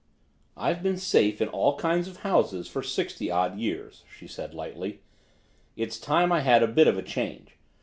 "I've 0.57 0.81
been 0.81 0.97
safe 0.97 1.41
in 1.41 1.47
all 1.49 1.77
kinds 1.77 2.07
of 2.07 2.21
houses 2.25 2.67
for 2.67 2.81
sixty 2.81 3.29
odd 3.29 3.59
years," 3.59 4.03
she 4.09 4.25
said 4.25 4.55
lightly. 4.55 5.01
"It's 5.75 5.99
time 5.99 6.31
I 6.31 6.39
had 6.41 6.63
a 6.63 6.67
bit 6.67 6.87
of 6.87 6.97
a 6.97 7.03
change. 7.03 7.51